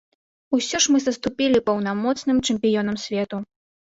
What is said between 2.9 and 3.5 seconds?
свету.